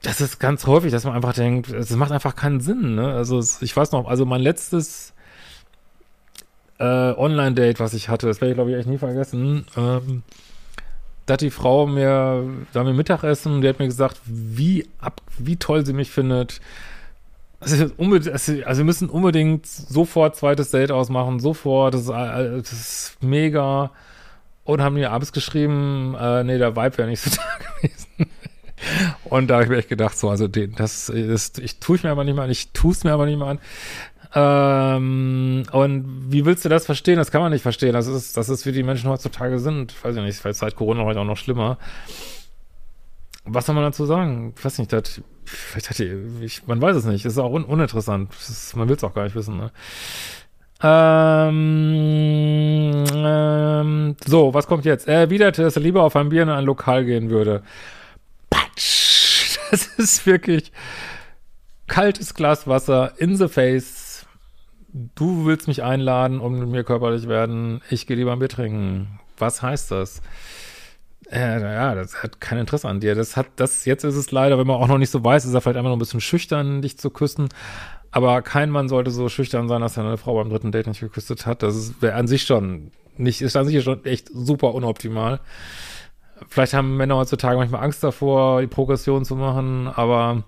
das 0.02 0.20
ist 0.22 0.38
ganz 0.38 0.66
häufig, 0.66 0.90
dass 0.90 1.04
man 1.04 1.14
einfach 1.14 1.34
denkt, 1.34 1.70
es 1.70 1.94
macht 1.94 2.12
einfach 2.12 2.34
keinen 2.34 2.60
Sinn, 2.60 2.94
ne? 2.94 3.12
Also 3.12 3.40
ich 3.60 3.76
weiß 3.76 3.92
noch, 3.92 4.08
also 4.08 4.24
mein 4.24 4.40
letztes 4.40 5.12
äh, 6.80 7.14
Online-Date, 7.16 7.78
was 7.78 7.94
ich 7.94 8.08
hatte, 8.08 8.26
das 8.26 8.40
werde 8.40 8.52
ich 8.52 8.56
glaube 8.56 8.70
ich 8.70 8.78
echt 8.78 8.88
nie 8.88 8.98
vergessen. 8.98 9.66
Ähm, 9.76 10.22
da 11.26 11.34
hat 11.34 11.42
die 11.42 11.50
Frau 11.50 11.86
mir, 11.86 12.44
da 12.72 12.80
haben 12.80 12.86
wir 12.86 12.94
Mittagessen, 12.94 13.60
die 13.60 13.68
hat 13.68 13.78
mir 13.78 13.86
gesagt, 13.86 14.20
wie 14.24 14.88
ab, 14.98 15.20
wie 15.38 15.56
toll 15.56 15.84
sie 15.84 15.92
mich 15.92 16.10
findet. 16.10 16.60
Also, 17.60 17.90
also 17.98 18.78
wir 18.78 18.84
müssen 18.84 19.10
unbedingt 19.10 19.66
sofort 19.66 20.34
zweites 20.34 20.70
Date 20.70 20.90
ausmachen, 20.90 21.38
sofort, 21.38 21.92
das 21.92 22.02
ist, 22.02 22.08
äh, 22.08 22.56
das 22.56 22.72
ist 22.72 23.16
mega. 23.20 23.90
Und 24.64 24.80
haben 24.80 24.94
mir 24.94 25.10
abends 25.10 25.32
geschrieben, 25.32 26.16
äh, 26.18 26.42
nee, 26.44 26.56
der 26.56 26.76
Vibe 26.76 26.98
wäre 26.98 27.08
nicht 27.08 27.20
so 27.20 27.30
da 27.36 27.78
gewesen. 27.80 28.30
Und 29.24 29.48
da 29.48 29.54
habe 29.54 29.64
ich 29.64 29.70
mir 29.70 29.76
echt 29.76 29.88
gedacht, 29.90 30.16
so, 30.16 30.30
also 30.30 30.48
den, 30.48 30.74
das 30.74 31.10
ist, 31.10 31.58
ich 31.58 31.80
tue 31.80 31.96
ich 31.96 32.02
mir 32.02 32.10
aber 32.10 32.24
nicht 32.24 32.34
mal 32.34 32.44
an, 32.44 32.50
ich 32.50 32.72
tue 32.72 32.92
es 32.92 33.04
mir 33.04 33.12
aber 33.12 33.26
nicht 33.26 33.38
mal 33.38 33.50
an. 33.50 33.58
Ähm, 34.32 35.64
und 35.72 36.32
wie 36.32 36.44
willst 36.44 36.64
du 36.64 36.68
das 36.68 36.86
verstehen? 36.86 37.16
Das 37.16 37.30
kann 37.30 37.40
man 37.40 37.50
nicht 37.52 37.62
verstehen. 37.62 37.92
Das 37.92 38.06
ist, 38.06 38.36
das 38.36 38.48
ist, 38.48 38.64
wie 38.66 38.72
die 38.72 38.82
Menschen 38.82 39.10
heutzutage 39.10 39.58
sind. 39.58 39.92
Weiß 40.04 40.14
ich 40.16 40.22
nicht, 40.22 40.38
vielleicht 40.38 40.60
seit 40.60 40.76
Corona 40.76 41.04
heute 41.04 41.20
auch 41.20 41.24
noch 41.24 41.36
schlimmer. 41.36 41.78
Was 43.44 43.66
soll 43.66 43.74
man 43.74 43.84
dazu 43.84 44.06
sagen? 44.06 44.54
Ich 44.56 44.64
weiß 44.64 44.78
nicht, 44.78 44.92
das, 44.92 45.20
vielleicht 45.44 45.90
hat 45.90 45.98
die, 45.98 46.14
ich, 46.42 46.66
man 46.66 46.80
weiß 46.80 46.96
es 46.96 47.04
nicht. 47.04 47.24
Das 47.24 47.32
ist 47.32 47.38
auch 47.38 47.52
un, 47.52 47.64
uninteressant. 47.64 48.32
Ist, 48.34 48.76
man 48.76 48.88
will 48.88 48.96
es 48.96 49.04
auch 49.04 49.14
gar 49.14 49.24
nicht 49.24 49.34
wissen, 49.34 49.56
ne? 49.56 49.72
Ähm, 50.82 51.04
ähm, 53.14 54.16
so, 54.26 54.54
was 54.54 54.66
kommt 54.66 54.86
jetzt? 54.86 55.08
Er 55.08 55.20
erwiderte, 55.20 55.62
dass 55.62 55.76
er 55.76 55.82
lieber 55.82 56.02
auf 56.04 56.16
ein 56.16 56.30
Bier 56.30 56.42
in 56.42 56.48
ein 56.48 56.64
Lokal 56.64 57.04
gehen 57.04 57.30
würde. 57.30 57.62
Patsch! 58.48 59.58
Das 59.70 59.86
ist 59.86 60.26
wirklich 60.26 60.72
kaltes 61.86 62.34
Glas 62.34 62.66
Wasser 62.66 63.12
in 63.18 63.36
the 63.36 63.46
face 63.46 63.99
du 64.92 65.46
willst 65.46 65.68
mich 65.68 65.82
einladen 65.82 66.40
und 66.40 66.58
mit 66.58 66.68
mir 66.68 66.84
körperlich 66.84 67.28
werden, 67.28 67.80
ich 67.90 68.06
gehe 68.06 68.16
lieber 68.16 68.32
ein 68.32 68.38
Bier 68.38 68.48
trinken. 68.48 69.20
Was 69.38 69.62
heißt 69.62 69.90
das? 69.90 70.22
äh, 71.30 71.60
ja, 71.60 71.94
das 71.94 72.22
hat 72.22 72.40
kein 72.40 72.58
Interesse 72.58 72.88
an 72.88 73.00
dir. 73.00 73.14
Das 73.14 73.36
hat, 73.36 73.46
das, 73.56 73.84
jetzt 73.84 74.04
ist 74.04 74.16
es 74.16 74.30
leider, 74.30 74.58
wenn 74.58 74.66
man 74.66 74.76
auch 74.76 74.88
noch 74.88 74.98
nicht 74.98 75.10
so 75.10 75.22
weiß, 75.22 75.44
ist 75.44 75.54
er 75.54 75.60
vielleicht 75.60 75.76
einfach 75.76 75.90
noch 75.90 75.96
ein 75.96 76.00
bisschen 76.00 76.20
schüchtern, 76.20 76.82
dich 76.82 76.98
zu 76.98 77.10
küssen. 77.10 77.48
Aber 78.10 78.42
kein 78.42 78.70
Mann 78.70 78.88
sollte 78.88 79.10
so 79.12 79.28
schüchtern 79.28 79.68
sein, 79.68 79.80
dass 79.80 79.96
er 79.96 80.04
eine 80.04 80.16
Frau 80.16 80.34
beim 80.34 80.50
dritten 80.50 80.72
Date 80.72 80.88
nicht 80.88 81.00
geküsst 81.00 81.46
hat. 81.46 81.62
Das 81.62 82.02
wäre 82.02 82.14
an 82.14 82.26
sich 82.26 82.42
schon 82.42 82.90
nicht, 83.16 83.42
ist 83.42 83.56
an 83.56 83.66
sich 83.66 83.82
schon 83.84 84.04
echt 84.04 84.28
super 84.32 84.74
unoptimal. 84.74 85.40
Vielleicht 86.48 86.74
haben 86.74 86.96
Männer 86.96 87.16
heutzutage 87.16 87.56
manchmal 87.56 87.84
Angst 87.84 88.02
davor, 88.02 88.60
die 88.60 88.66
Progression 88.66 89.24
zu 89.24 89.36
machen, 89.36 89.88
aber 89.88 90.42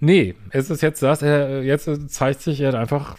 nee, 0.00 0.34
es 0.50 0.70
ist 0.70 0.82
jetzt 0.82 1.02
das, 1.02 1.22
er, 1.22 1.62
jetzt 1.62 1.88
zeigt 2.10 2.42
sich, 2.42 2.60
er 2.60 2.68
hat 2.68 2.74
einfach 2.74 3.16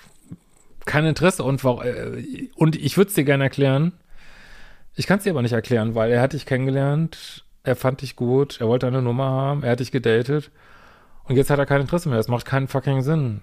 kein 0.86 1.06
Interesse 1.06 1.44
und, 1.44 1.64
äh, 1.64 2.50
und 2.56 2.76
ich 2.76 2.98
würde 2.98 3.10
es 3.10 3.16
dir 3.16 3.24
gerne 3.24 3.44
erklären. 3.44 3.94
Ich 4.96 5.08
kann 5.08 5.18
es 5.18 5.24
dir 5.24 5.32
aber 5.32 5.42
nicht 5.42 5.54
erklären, 5.54 5.96
weil 5.96 6.12
er 6.12 6.22
hat 6.22 6.34
dich 6.34 6.46
kennengelernt, 6.46 7.46
er 7.64 7.76
fand 7.76 8.02
dich 8.02 8.16
gut, 8.16 8.62
er 8.62 8.68
wollte 8.68 8.88
eine 8.88 9.02
Nummer 9.02 9.26
haben, 9.26 9.64
er 9.64 9.72
hat 9.72 9.80
dich 9.80 9.92
gedatet 9.92 10.52
und 11.26 11.36
jetzt 11.36 11.50
hat 11.50 11.60
er 11.60 11.66
kein 11.66 11.82
Interesse 11.82 12.10
mehr. 12.10 12.18
Das 12.18 12.28
macht 12.28 12.46
keinen 12.46 12.68
fucking 12.68 13.02
Sinn. 13.02 13.42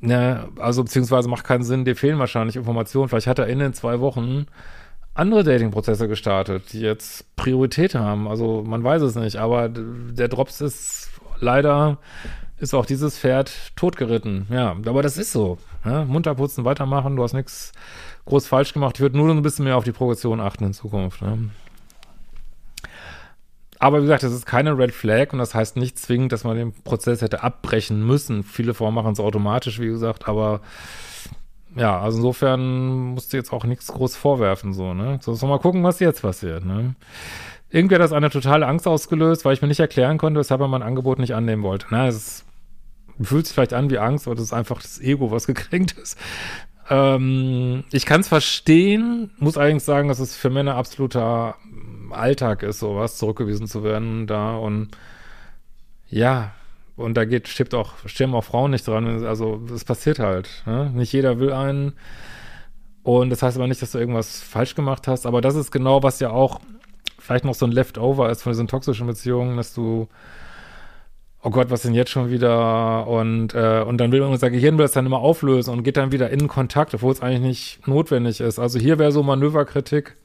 Ne, 0.00 0.48
also 0.58 0.84
beziehungsweise 0.84 1.28
macht 1.28 1.44
keinen 1.44 1.64
Sinn, 1.64 1.84
dir 1.84 1.96
fehlen 1.96 2.18
wahrscheinlich 2.18 2.56
Informationen. 2.56 3.08
Vielleicht 3.08 3.26
hat 3.26 3.38
er 3.38 3.46
in 3.46 3.58
den 3.58 3.72
zwei 3.72 4.00
Wochen 4.00 4.46
andere 5.14 5.42
Dating-Prozesse 5.42 6.08
gestartet, 6.08 6.72
die 6.72 6.80
jetzt 6.80 7.34
Priorität 7.36 7.94
haben. 7.94 8.28
Also 8.28 8.62
man 8.66 8.84
weiß 8.84 9.02
es 9.02 9.14
nicht, 9.14 9.36
aber 9.36 9.68
der 9.70 10.28
Drops 10.28 10.60
ist 10.60 11.10
leider, 11.40 11.98
ist 12.58 12.74
auch 12.74 12.86
dieses 12.86 13.18
Pferd 13.18 13.52
totgeritten. 13.76 14.46
Ja, 14.50 14.70
aber 14.86 15.02
das 15.02 15.18
ist 15.18 15.32
so. 15.32 15.58
Ne? 15.84 16.06
Munter 16.08 16.34
putzen, 16.34 16.64
weitermachen, 16.64 17.16
du 17.16 17.22
hast 17.22 17.34
nichts 17.34 17.72
groß 18.24 18.46
falsch 18.46 18.72
gemacht. 18.72 18.96
Ich 18.96 19.00
würde 19.00 19.16
nur 19.16 19.30
ein 19.30 19.42
bisschen 19.42 19.64
mehr 19.64 19.76
auf 19.76 19.84
die 19.84 19.92
Progression 19.92 20.40
achten 20.40 20.64
in 20.64 20.72
Zukunft. 20.72 21.22
Ne? 21.22 21.50
Aber 23.78 23.98
wie 23.98 24.02
gesagt, 24.02 24.22
das 24.22 24.32
ist 24.32 24.46
keine 24.46 24.76
Red 24.78 24.92
Flag 24.92 25.32
und 25.32 25.38
das 25.38 25.54
heißt 25.54 25.76
nicht 25.76 25.98
zwingend, 25.98 26.32
dass 26.32 26.44
man 26.44 26.56
den 26.56 26.72
Prozess 26.72 27.20
hätte 27.20 27.42
abbrechen 27.42 28.06
müssen. 28.06 28.42
Viele 28.42 28.72
Frauen 28.72 28.94
machen 28.94 29.12
es 29.12 29.20
automatisch, 29.20 29.80
wie 29.80 29.88
gesagt, 29.88 30.28
aber 30.28 30.60
ja, 31.76 32.00
also 32.00 32.16
insofern 32.18 33.08
musst 33.08 33.34
du 33.34 33.36
jetzt 33.36 33.52
auch 33.52 33.64
nichts 33.64 33.88
groß 33.88 34.16
vorwerfen, 34.16 34.72
so, 34.72 34.94
ne? 34.94 35.18
So, 35.20 35.34
so 35.34 35.46
mal 35.46 35.58
gucken, 35.58 35.84
was 35.84 36.00
jetzt 36.00 36.22
passiert, 36.22 36.64
ne? 36.64 36.94
Irgendwie 37.68 37.96
hat 37.96 38.02
das 38.02 38.12
eine 38.12 38.30
totale 38.30 38.66
Angst 38.66 38.88
ausgelöst, 38.88 39.44
weil 39.44 39.52
ich 39.52 39.60
mir 39.60 39.68
nicht 39.68 39.80
erklären 39.80 40.16
konnte, 40.16 40.40
weshalb 40.40 40.62
er 40.62 40.68
mein 40.68 40.82
Angebot 40.82 41.18
nicht 41.18 41.34
annehmen 41.34 41.62
wollte. 41.62 41.86
Na, 41.90 42.06
es 42.06 42.45
fühlt 43.20 43.46
sich 43.46 43.54
vielleicht 43.54 43.72
an 43.72 43.90
wie 43.90 43.98
Angst, 43.98 44.26
aber 44.26 44.34
das 44.34 44.44
ist 44.44 44.52
einfach 44.52 44.82
das 44.82 45.00
Ego, 45.00 45.30
was 45.30 45.46
gekränkt 45.46 45.92
ist. 45.92 46.18
Ähm, 46.88 47.84
ich 47.90 48.06
kann 48.06 48.20
es 48.20 48.28
verstehen, 48.28 49.30
muss 49.38 49.56
allerdings 49.56 49.84
sagen, 49.84 50.08
dass 50.08 50.18
es 50.18 50.36
für 50.36 50.50
Männer 50.50 50.76
absoluter 50.76 51.56
Alltag 52.10 52.62
ist, 52.62 52.78
sowas 52.78 53.18
zurückgewiesen 53.18 53.66
zu 53.66 53.82
werden 53.82 54.26
da 54.26 54.56
und 54.56 54.96
ja, 56.08 56.52
und 56.96 57.14
da 57.14 57.24
geht, 57.24 57.48
stirbt 57.48 57.74
auch, 57.74 57.92
sterben 58.06 58.34
auch 58.34 58.44
Frauen 58.44 58.70
nicht 58.70 58.86
dran. 58.86 59.24
Also 59.26 59.62
es 59.74 59.84
passiert 59.84 60.18
halt. 60.18 60.62
Ne? 60.64 60.90
Nicht 60.94 61.12
jeder 61.12 61.38
will 61.38 61.52
einen. 61.52 61.92
Und 63.02 63.30
das 63.30 63.42
heißt 63.42 63.56
aber 63.56 63.66
nicht, 63.66 63.82
dass 63.82 63.92
du 63.92 63.98
irgendwas 63.98 64.40
falsch 64.40 64.74
gemacht 64.74 65.06
hast. 65.06 65.26
Aber 65.26 65.40
das 65.40 65.56
ist 65.56 65.70
genau, 65.70 66.02
was 66.02 66.20
ja 66.20 66.30
auch 66.30 66.60
vielleicht 67.18 67.44
noch 67.44 67.54
so 67.54 67.66
ein 67.66 67.72
Leftover 67.72 68.30
ist 68.30 68.42
von 68.42 68.52
diesen 68.52 68.66
toxischen 68.66 69.06
Beziehungen, 69.06 69.56
dass 69.56 69.74
du, 69.74 70.08
oh 71.42 71.50
Gott, 71.50 71.70
was 71.70 71.82
denn 71.82 71.94
jetzt 71.94 72.10
schon 72.10 72.30
wieder? 72.30 73.06
Und, 73.06 73.54
äh, 73.54 73.82
und 73.86 73.98
dann 73.98 74.12
will 74.12 74.22
unser 74.22 74.50
Gehirn 74.50 74.78
will 74.78 74.84
das 74.84 74.92
dann 74.92 75.06
immer 75.06 75.18
auflösen 75.18 75.70
und 75.72 75.82
geht 75.82 75.96
dann 75.96 76.12
wieder 76.12 76.30
in 76.30 76.48
Kontakt, 76.48 76.94
obwohl 76.94 77.12
es 77.12 77.22
eigentlich 77.22 77.40
nicht 77.40 77.88
notwendig 77.88 78.40
ist. 78.40 78.58
Also 78.58 78.78
hier 78.78 78.98
wäre 78.98 79.12
so 79.12 79.22
Manöverkritik 79.22 80.16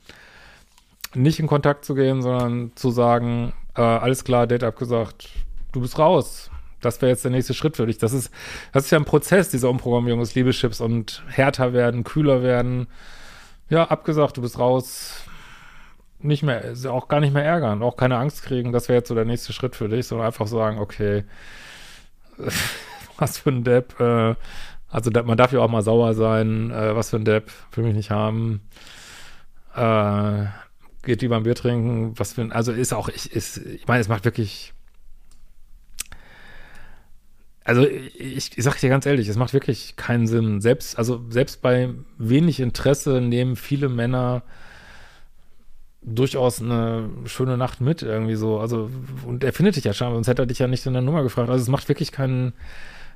nicht 1.13 1.39
in 1.39 1.47
Kontakt 1.47 1.85
zu 1.85 1.95
gehen, 1.95 2.21
sondern 2.21 2.71
zu 2.75 2.91
sagen, 2.91 3.53
äh, 3.75 3.81
alles 3.81 4.23
klar, 4.23 4.47
Date 4.47 4.63
abgesagt, 4.63 5.29
du 5.71 5.81
bist 5.81 5.99
raus. 5.99 6.49
Das 6.79 7.01
wäre 7.01 7.11
jetzt 7.11 7.23
der 7.23 7.31
nächste 7.31 7.53
Schritt 7.53 7.77
für 7.77 7.85
dich. 7.85 7.99
Das 7.99 8.11
ist, 8.11 8.31
das 8.73 8.85
ist 8.85 8.91
ja 8.91 8.97
ein 8.97 9.05
Prozess, 9.05 9.49
diese 9.49 9.69
Umprogrammierung 9.69 10.19
des 10.19 10.33
Liebeschips 10.33 10.81
und 10.81 11.23
härter 11.27 11.73
werden, 11.73 12.03
kühler 12.03 12.41
werden. 12.41 12.87
Ja, 13.69 13.85
abgesagt, 13.85 14.37
du 14.37 14.41
bist 14.41 14.57
raus. 14.57 15.23
Nicht 16.23 16.43
mehr, 16.43 16.73
auch 16.89 17.07
gar 17.07 17.19
nicht 17.19 17.33
mehr 17.33 17.43
ärgern, 17.43 17.81
auch 17.81 17.97
keine 17.97 18.17
Angst 18.17 18.43
kriegen. 18.43 18.71
Das 18.71 18.89
wäre 18.89 18.99
jetzt 18.99 19.07
so 19.07 19.15
der 19.15 19.25
nächste 19.25 19.53
Schritt 19.53 19.75
für 19.75 19.89
dich, 19.89 20.07
sondern 20.07 20.27
einfach 20.27 20.47
sagen, 20.47 20.79
okay, 20.79 21.23
was 23.17 23.37
für 23.37 23.49
ein 23.49 23.63
Depp, 23.63 23.99
äh, 23.99 24.35
also 24.89 25.09
man 25.23 25.37
darf 25.37 25.53
ja 25.53 25.59
auch 25.59 25.69
mal 25.69 25.81
sauer 25.81 26.13
sein, 26.13 26.71
äh, 26.71 26.95
was 26.95 27.09
für 27.11 27.17
ein 27.17 27.25
Depp, 27.25 27.51
will 27.73 27.85
mich 27.85 27.95
nicht 27.95 28.11
haben. 28.11 28.61
Äh, 29.75 30.45
geht 31.03 31.21
lieber 31.21 31.37
ein 31.37 31.43
Bier 31.43 31.55
trinken, 31.55 32.13
was 32.17 32.33
für 32.33 32.41
ein, 32.41 32.51
also 32.51 32.71
ist 32.71 32.93
auch, 32.93 33.09
ich, 33.09 33.31
ist, 33.31 33.57
ich 33.57 33.87
meine, 33.87 34.01
es 34.01 34.09
macht 34.09 34.25
wirklich, 34.25 34.73
also 37.63 37.87
ich, 37.87 38.57
ich 38.57 38.63
sag 38.63 38.79
dir 38.79 38.89
ganz 38.89 39.05
ehrlich, 39.05 39.27
es 39.27 39.37
macht 39.37 39.53
wirklich 39.53 39.95
keinen 39.95 40.27
Sinn. 40.27 40.61
Selbst, 40.61 40.97
also 40.97 41.23
selbst 41.29 41.61
bei 41.61 41.93
wenig 42.17 42.59
Interesse 42.59 43.21
nehmen 43.21 43.55
viele 43.55 43.87
Männer 43.87 44.43
durchaus 46.01 46.61
eine 46.61 47.09
schöne 47.25 47.57
Nacht 47.57 47.81
mit 47.81 48.01
irgendwie 48.01 48.35
so. 48.35 48.59
Also, 48.59 48.89
und 49.25 49.43
er 49.43 49.53
findet 49.53 49.75
dich 49.75 49.83
ja 49.83 49.93
schon, 49.93 50.13
sonst 50.13 50.27
hätte 50.27 50.43
er 50.43 50.47
dich 50.47 50.59
ja 50.59 50.67
nicht 50.67 50.85
in 50.85 50.93
der 50.93 51.01
Nummer 51.01 51.23
gefragt. 51.23 51.49
Also 51.49 51.61
es 51.61 51.69
macht 51.69 51.87
wirklich 51.89 52.11
keinen, 52.11 52.53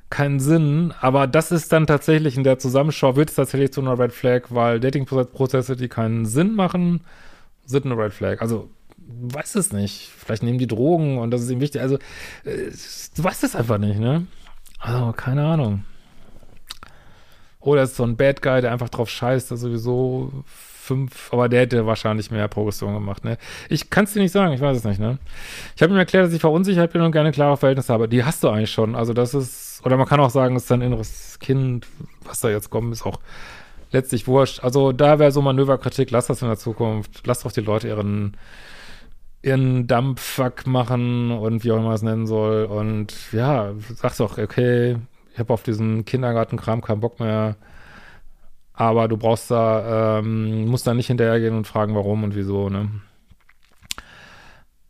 keinen 0.10 0.40
Sinn. 0.40 0.94
Aber 1.02 1.28
das 1.28 1.52
ist 1.52 1.72
dann 1.72 1.88
tatsächlich 1.88 2.38
in 2.38 2.44
der 2.44 2.60
Zusammenschau, 2.60 3.16
wird 3.16 3.30
es 3.30 3.36
tatsächlich 3.36 3.74
zu 3.74 3.82
einer 3.82 3.98
Red 3.98 4.14
Flag, 4.14 4.44
weil 4.50 4.80
Dating-Prozesse, 4.80 5.76
die 5.76 5.88
keinen 5.88 6.26
Sinn 6.26 6.54
machen, 6.56 7.02
sind 7.66 7.86
eine 7.86 7.98
Red 7.98 8.14
Flag. 8.14 8.42
Also, 8.42 8.70
weiß 8.98 9.56
es 9.56 9.72
nicht. 9.74 10.12
Vielleicht 10.16 10.44
nehmen 10.44 10.60
die 10.60 10.68
Drogen 10.68 11.18
und 11.18 11.32
das 11.32 11.42
ist 11.42 11.50
ihm 11.50 11.62
wichtig. 11.62 11.82
Also, 11.82 11.96
äh, 12.44 12.72
du 13.16 13.24
weißt 13.24 13.44
es 13.44 13.56
einfach 13.56 13.80
nicht, 13.80 14.00
ne? 14.00 14.28
Also, 14.80 15.12
keine 15.14 15.46
Ahnung. 15.46 15.86
Oder 17.60 17.82
ist 17.82 17.96
so 17.96 18.04
ein 18.04 18.16
Bad 18.16 18.44
Guy, 18.44 18.62
der 18.62 18.72
einfach 18.72 18.90
drauf 18.90 19.10
scheißt, 19.10 19.50
der 19.50 19.58
sowieso 19.58 20.32
fünf, 20.86 21.34
aber 21.34 21.50
der 21.50 21.62
hätte 21.62 21.86
wahrscheinlich 21.86 22.32
mehr 22.32 22.48
Progression 22.48 22.94
gemacht, 22.94 23.26
ne? 23.26 23.38
Ich 23.70 23.90
kann 23.90 24.06
es 24.06 24.14
dir 24.14 24.22
nicht 24.22 24.32
sagen, 24.32 24.54
ich 24.54 24.62
weiß 24.62 24.78
es 24.78 24.84
nicht, 24.84 25.00
ne? 25.00 25.18
Ich 25.76 25.82
habe 25.82 25.94
ihm 25.94 25.98
erklärt, 25.98 26.26
dass 26.26 26.34
ich 26.34 26.42
verunsichert 26.42 26.94
bin 26.94 27.02
und 27.02 27.12
gerne 27.12 27.32
klare 27.32 27.58
Verhältnisse 27.58 27.92
habe. 27.92 28.08
Die 28.08 28.24
hast 28.24 28.44
du 28.44 28.50
eigentlich 28.50 28.72
schon. 28.72 28.96
Also 28.96 29.14
das 29.14 29.34
ist, 29.34 29.82
oder 29.84 29.98
man 29.98 30.08
kann 30.08 30.20
auch 30.20 30.30
sagen, 30.30 30.56
es 30.56 30.64
ist 30.64 30.72
dein 30.72 30.82
inneres 30.82 31.40
Kind, 31.40 31.88
was 32.24 32.40
da 32.40 32.50
jetzt 32.50 32.70
kommt, 32.70 32.94
ist 32.94 33.06
auch 33.06 33.20
letztlich 33.92 34.28
wurscht. 34.28 34.64
Also 34.64 34.92
da 34.92 35.20
wäre 35.20 35.32
so 35.32 35.42
Manöverkritik, 35.42 36.12
lass 36.12 36.28
das 36.28 36.42
in 36.42 36.48
der 36.48 36.58
Zukunft. 36.58 37.26
Lass 37.26 37.42
doch 37.42 37.52
die 37.52 37.62
Leute 37.62 37.88
ihren, 37.88 38.38
ihren 39.42 39.88
Dumpfuck 39.88 40.68
machen 40.68 41.32
und 41.32 41.64
wie 41.64 41.72
auch 41.72 41.78
immer 41.78 41.94
es 41.94 42.04
nennen 42.04 42.28
soll. 42.28 42.66
Und 42.66 43.16
ja, 43.32 43.74
sag's 43.96 44.18
doch, 44.18 44.38
okay, 44.38 44.98
ich 45.34 45.40
habe 45.40 45.54
auf 45.54 45.64
diesen 45.64 46.06
Kindergartenkram 46.06 46.82
keinen 46.82 47.02
Bock 47.02 47.20
mehr. 47.20 47.56
Aber 48.76 49.08
du 49.08 49.18
brauchst 49.18 49.50
da, 49.52 50.20
ähm, 50.20 50.68
musst 50.68 50.86
da 50.86 50.94
nicht 50.94 51.08
hinterhergehen 51.08 51.56
und 51.56 51.68
fragen, 51.68 51.96
warum 51.96 52.24
und 52.24 52.36
wieso, 52.36 52.70
ne? 52.70 52.90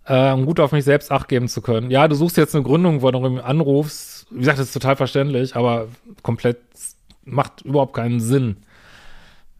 Äh, 0.07 0.31
um 0.31 0.45
gut 0.45 0.59
auf 0.59 0.71
mich 0.71 0.85
selbst 0.85 1.11
Acht 1.11 1.27
geben 1.27 1.47
zu 1.47 1.61
können. 1.61 1.89
Ja, 1.89 2.07
du 2.07 2.15
suchst 2.15 2.37
jetzt 2.37 2.55
eine 2.55 2.63
Gründung, 2.63 3.01
wo 3.01 3.09
du 3.09 3.39
anrufst. 3.39 4.27
Wie 4.29 4.39
gesagt, 4.39 4.59
das 4.59 4.67
ist 4.67 4.73
total 4.73 4.95
verständlich, 4.95 5.55
aber 5.55 5.87
komplett 6.21 6.57
macht 7.23 7.61
überhaupt 7.61 7.95
keinen 7.95 8.19
Sinn. 8.19 8.57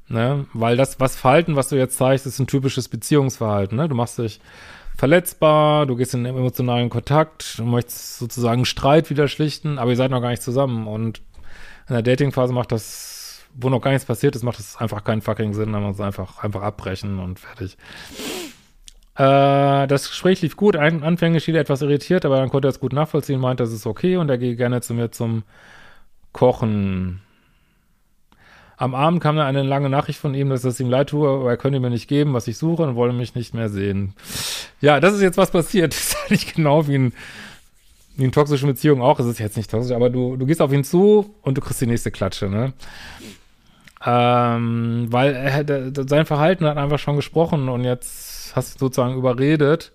Ne? 0.08 0.46
Weil 0.53 0.77
das, 0.77 1.00
was 1.00 1.15
Verhalten, 1.15 1.55
was 1.55 1.70
du 1.70 1.77
jetzt 1.77 1.98
zeigst, 1.98 2.27
ist 2.27 2.39
ein 2.39 2.48
typisches 2.48 2.89
Beziehungsverhalten. 2.89 3.75
Ne? 3.75 3.89
Du 3.89 3.96
machst 3.96 4.20
dich 4.20 4.39
verletzbar, 4.96 5.86
du 5.88 5.96
gehst 5.96 6.13
in 6.13 6.25
emotionalen 6.25 6.89
Kontakt, 6.89 7.58
du 7.58 7.65
möchtest 7.65 8.20
sozusagen 8.20 8.65
Streit 8.65 9.10
wieder 9.10 9.27
schlichten, 9.27 9.77
aber 9.79 9.91
ihr 9.91 9.98
seid 9.98 10.12
noch 10.12 10.22
gar 10.22 10.29
nicht 10.29 10.44
zusammen. 10.44 10.88
Und 10.88 11.22
in 11.89 11.94
der 11.96 12.03
Datingphase 12.03 12.53
macht 12.53 12.72
das, 12.72 13.15
wo 13.58 13.70
noch 13.70 13.82
gar 13.82 13.92
nichts 13.92 14.06
passiert 14.06 14.36
ist, 14.36 14.44
macht 14.44 14.60
das 14.60 14.78
einfach 14.78 15.04
keinen 15.04 15.22
fucking 15.22 15.54
Sinn, 15.54 15.74
dann 15.74 15.84
muss 15.84 16.00
einfach, 16.00 16.44
einfach 16.44 16.62
abbrechen 16.62 17.20
und 17.20 17.40
fertig. 17.40 17.78
Äh, 19.16 19.88
das 19.88 20.10
Gespräch 20.10 20.42
lief 20.42 20.58
gut, 20.58 20.76
anfänglich 20.76 21.44
schien 21.44 21.56
er 21.56 21.62
etwas 21.62 21.82
irritiert, 21.82 22.26
aber 22.26 22.38
dann 22.38 22.50
konnte 22.50 22.68
er 22.68 22.72
es 22.72 22.80
gut 22.80 22.94
nachvollziehen, 22.94 23.40
meinte, 23.40 23.64
das 23.64 23.72
ist 23.72 23.88
okay 23.88 24.18
und 24.18 24.30
er 24.30 24.38
gehe 24.38 24.56
gerne 24.56 24.82
zu 24.82 24.94
mir 24.94 25.12
zum 25.12 25.44
Kochen. 26.34 27.22
Am 28.78 28.94
Abend 28.94 29.24
kam 29.24 29.38
dann 29.38 29.48
eine 29.48 29.64
lange 29.64 29.90
Nachricht 29.90 30.20
von 30.20 30.36
ihm, 30.36 30.50
dass 30.50 30.66
es 30.66 30.82
ihm 30.82 30.90
leid 30.90 31.10
tue, 31.10 31.30
aber 31.30 31.50
er 31.50 31.56
könne 31.56 31.80
mir 31.80 31.90
nicht 31.90 32.10
geben, 32.10 32.34
was 32.34 32.50
ich 32.50 32.58
suche 32.58 32.84
und 32.84 32.96
wolle 32.96 33.14
mich 33.14 33.36
nicht 33.36 33.54
mehr 33.54 33.70
sehen. 33.70 34.14
Ja, 34.82 35.00
das 35.00 35.14
ist 35.14 35.22
jetzt 35.22 35.38
was 35.38 35.52
passiert. 35.52 35.94
Das 35.96 36.10
ist 36.10 36.18
eigentlich 36.26 36.54
genau 36.54 36.86
wie, 36.88 36.98
ein, 36.98 37.14
wie 38.18 38.24
eine 38.24 38.32
toxische 38.32 38.66
Beziehung 38.66 39.02
auch. 39.02 39.18
Es 39.20 39.28
ist 39.28 39.40
jetzt 39.40 39.56
nicht 39.56 39.72
toxisch, 39.72 39.96
aber 39.96 40.10
du, 40.10 40.36
du 40.36 40.46
gehst 40.46 40.62
auf 40.62 40.74
ihn 40.74 40.84
zu 40.84 41.34
und 41.42 41.58
du 41.58 41.62
kriegst 41.62 41.80
die 41.80 41.88
nächste 41.88 42.12
Klatsche, 42.12 42.50
ne? 42.50 42.74
Ähm, 44.06 45.08
weil 45.10 45.34
er, 45.34 46.08
sein 46.08 46.26
Verhalten 46.26 46.66
hat 46.66 46.78
einfach 46.78 47.00
schon 47.00 47.16
gesprochen 47.16 47.70
und 47.70 47.84
jetzt 47.84 48.56
hast 48.56 48.76
du 48.76 48.86
sozusagen 48.86 49.16
überredet. 49.16 49.94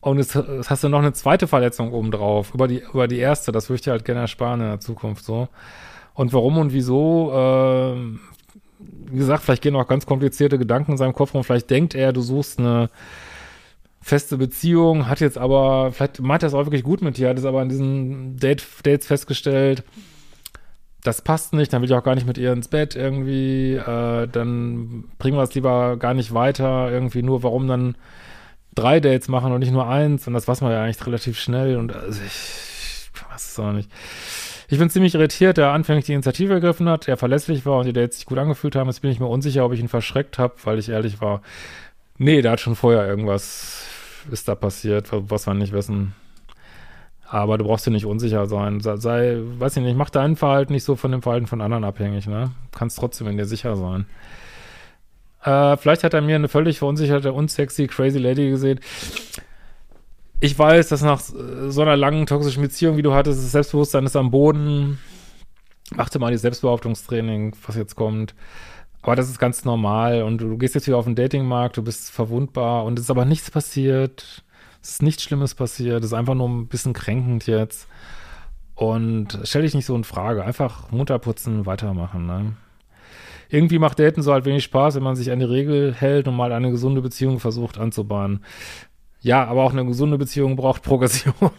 Und 0.00 0.16
jetzt, 0.16 0.34
hast 0.34 0.82
du 0.82 0.88
noch 0.88 1.00
eine 1.00 1.12
zweite 1.12 1.46
Verletzung 1.46 1.92
obendrauf, 1.92 2.54
über 2.54 2.66
die, 2.66 2.82
über 2.92 3.06
die 3.06 3.18
erste. 3.18 3.52
Das 3.52 3.68
würde 3.68 3.76
ich 3.76 3.82
dir 3.82 3.90
halt 3.90 4.06
gerne 4.06 4.22
ersparen 4.22 4.60
in 4.60 4.68
der 4.68 4.80
Zukunft 4.80 5.24
so. 5.26 5.48
Und 6.14 6.32
warum 6.32 6.56
und 6.56 6.72
wieso, 6.72 7.30
äh, 7.32 7.96
wie 9.12 9.18
gesagt, 9.18 9.44
vielleicht 9.44 9.62
gehen 9.62 9.76
auch 9.76 9.86
ganz 9.86 10.06
komplizierte 10.06 10.58
Gedanken 10.58 10.92
in 10.92 10.98
seinem 10.98 11.12
Kopf 11.12 11.34
rum. 11.34 11.44
Vielleicht 11.44 11.68
denkt 11.68 11.94
er, 11.94 12.14
du 12.14 12.22
suchst 12.22 12.58
eine 12.58 12.88
feste 14.00 14.38
Beziehung, 14.38 15.06
hat 15.06 15.20
jetzt 15.20 15.36
aber, 15.36 15.92
vielleicht 15.92 16.20
meint 16.20 16.42
er 16.42 16.46
es 16.46 16.54
auch 16.54 16.64
wirklich 16.64 16.82
gut 16.82 17.02
mit 17.02 17.18
dir, 17.18 17.28
hat 17.28 17.38
es 17.38 17.44
aber 17.44 17.60
in 17.60 17.68
diesen 17.68 18.36
Date, 18.38 18.64
Dates 18.82 19.06
festgestellt, 19.06 19.84
das 21.02 21.22
passt 21.22 21.52
nicht, 21.52 21.72
dann 21.72 21.82
will 21.82 21.88
ich 21.88 21.94
auch 21.94 22.04
gar 22.04 22.14
nicht 22.14 22.26
mit 22.26 22.38
ihr 22.38 22.52
ins 22.52 22.68
Bett 22.68 22.94
irgendwie, 22.94 23.74
äh, 23.74 24.26
dann 24.28 25.04
bringen 25.18 25.36
wir 25.36 25.42
es 25.42 25.54
lieber 25.54 25.96
gar 25.96 26.14
nicht 26.14 26.34
weiter, 26.34 26.90
irgendwie 26.90 27.22
nur, 27.22 27.42
warum 27.42 27.66
dann 27.68 27.96
drei 28.74 29.00
Dates 29.00 29.28
machen 29.28 29.52
und 29.52 29.60
nicht 29.60 29.72
nur 29.72 29.88
eins 29.88 30.26
und 30.26 30.34
das 30.34 30.46
weiß 30.46 30.60
man 30.60 30.72
ja 30.72 30.82
eigentlich 30.82 31.04
relativ 31.06 31.38
schnell 31.38 31.76
und 31.76 31.94
also 31.94 32.20
ich, 32.24 33.10
ich 33.14 33.30
weiß 33.30 33.50
es 33.52 33.58
auch 33.58 33.72
nicht. 33.72 33.90
Ich 34.68 34.78
bin 34.78 34.88
ziemlich 34.88 35.14
irritiert, 35.14 35.56
der 35.56 35.72
anfänglich 35.72 36.06
die 36.06 36.12
Initiative 36.12 36.52
ergriffen 36.52 36.88
hat, 36.88 37.08
der 37.08 37.16
verlässlich 37.16 37.66
war 37.66 37.78
und 37.78 37.86
die 37.86 37.92
Dates 37.92 38.18
sich 38.18 38.26
gut 38.26 38.38
angefühlt 38.38 38.76
haben. 38.76 38.86
Jetzt 38.86 39.02
bin 39.02 39.10
ich 39.10 39.18
mir 39.18 39.26
unsicher, 39.26 39.64
ob 39.64 39.72
ich 39.72 39.80
ihn 39.80 39.88
verschreckt 39.88 40.38
habe, 40.38 40.54
weil 40.62 40.78
ich 40.78 40.88
ehrlich 40.88 41.20
war. 41.20 41.42
Nee, 42.18 42.40
da 42.40 42.52
hat 42.52 42.60
schon 42.60 42.76
vorher 42.76 43.04
irgendwas 43.04 43.84
ist 44.30 44.48
da 44.48 44.54
passiert, 44.54 45.08
was 45.10 45.46
wir 45.46 45.54
nicht 45.54 45.72
wissen. 45.72 46.14
Aber 47.30 47.58
du 47.58 47.64
brauchst 47.64 47.86
dir 47.86 47.92
nicht 47.92 48.06
unsicher 48.06 48.46
sein. 48.46 48.80
Sei, 48.80 49.38
weiß 49.58 49.76
ich 49.76 49.84
nicht, 49.84 49.96
mach 49.96 50.10
dein 50.10 50.34
Verhalten 50.34 50.72
nicht 50.72 50.82
so 50.82 50.96
von 50.96 51.12
dem 51.12 51.22
Verhalten 51.22 51.46
von 51.46 51.60
anderen 51.60 51.84
abhängig, 51.84 52.26
ne? 52.26 52.50
Kannst 52.72 52.98
trotzdem 52.98 53.28
in 53.28 53.36
dir 53.36 53.44
sicher 53.44 53.76
sein. 53.76 54.06
Äh, 55.44 55.76
vielleicht 55.76 56.02
hat 56.02 56.12
er 56.12 56.22
mir 56.22 56.34
eine 56.34 56.48
völlig 56.48 56.80
verunsicherte, 56.80 57.32
unsexy, 57.32 57.86
crazy 57.86 58.18
Lady 58.18 58.50
gesehen. 58.50 58.80
Ich 60.40 60.58
weiß, 60.58 60.88
dass 60.88 61.02
nach 61.02 61.20
so 61.20 61.82
einer 61.82 61.96
langen 61.96 62.26
toxischen 62.26 62.62
Beziehung, 62.62 62.96
wie 62.96 63.02
du 63.02 63.14
hattest, 63.14 63.38
das 63.38 63.52
Selbstbewusstsein 63.52 64.06
ist 64.06 64.16
am 64.16 64.32
Boden. 64.32 64.98
Achte 65.96 66.18
mal 66.18 66.32
die 66.32 66.38
Selbstbehauptungstraining, 66.38 67.54
was 67.64 67.76
jetzt 67.76 67.94
kommt. 67.94 68.34
Aber 69.02 69.14
das 69.14 69.30
ist 69.30 69.38
ganz 69.38 69.64
normal 69.64 70.24
und 70.24 70.38
du 70.38 70.58
gehst 70.58 70.74
jetzt 70.74 70.88
wieder 70.88 70.98
auf 70.98 71.04
den 71.04 71.14
Datingmarkt, 71.14 71.76
du 71.76 71.82
bist 71.82 72.10
verwundbar 72.10 72.84
und 72.84 72.98
es 72.98 73.04
ist 73.04 73.10
aber 73.10 73.24
nichts 73.24 73.50
passiert. 73.50 74.42
Es 74.82 74.90
ist 74.92 75.02
nichts 75.02 75.22
Schlimmes 75.22 75.54
passiert, 75.54 76.00
es 76.00 76.10
ist 76.10 76.16
einfach 76.16 76.34
nur 76.34 76.48
ein 76.48 76.66
bisschen 76.66 76.92
kränkend 76.92 77.46
jetzt. 77.46 77.86
Und 78.74 79.38
stell 79.44 79.62
dich 79.62 79.74
nicht 79.74 79.84
so 79.84 79.94
in 79.94 80.04
Frage. 80.04 80.42
Einfach 80.42 80.90
munter 80.90 81.18
putzen, 81.18 81.66
weitermachen, 81.66 82.26
ne? 82.26 82.54
Irgendwie 83.50 83.78
macht 83.78 83.98
Daten 83.98 84.22
so 84.22 84.32
halt 84.32 84.44
wenig 84.44 84.64
Spaß, 84.64 84.94
wenn 84.94 85.02
man 85.02 85.16
sich 85.16 85.30
an 85.30 85.40
die 85.40 85.44
Regel 85.44 85.92
hält 85.92 86.28
und 86.28 86.36
mal 86.36 86.52
eine 86.52 86.70
gesunde 86.70 87.02
Beziehung 87.02 87.40
versucht 87.40 87.78
anzubahnen. 87.78 88.44
Ja, 89.20 89.44
aber 89.44 89.64
auch 89.64 89.72
eine 89.72 89.84
gesunde 89.84 90.16
Beziehung 90.16 90.56
braucht 90.56 90.82
Progression. 90.82 91.34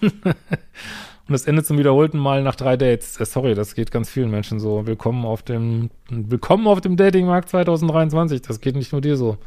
Und 1.27 1.35
es 1.35 1.45
endet 1.45 1.65
zum 1.65 1.77
wiederholten 1.77 2.17
Mal 2.17 2.43
nach 2.43 2.55
drei 2.55 2.75
Dates. 2.75 3.19
Äh, 3.19 3.25
sorry, 3.25 3.53
das 3.53 3.75
geht 3.75 3.91
ganz 3.91 4.09
vielen 4.09 4.31
Menschen 4.31 4.59
so. 4.59 4.87
Willkommen 4.87 5.23
auf 5.25 5.43
dem, 5.43 5.89
willkommen 6.09 6.67
auf 6.67 6.81
dem 6.81 6.97
Datingmarkt 6.97 7.49
2023. 7.49 8.41
Das 8.41 8.59
geht 8.59 8.75
nicht 8.75 8.91
nur 8.91 9.01
dir 9.01 9.15
so. 9.15 9.37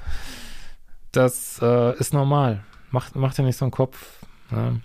Das 1.12 1.58
äh, 1.60 1.98
ist 1.98 2.14
normal. 2.14 2.64
Mach, 2.94 3.12
mach 3.14 3.34
dir 3.34 3.42
nicht 3.42 3.56
so 3.56 3.64
einen 3.64 3.72
Kopf. 3.72 4.24
Ne? 4.52 4.80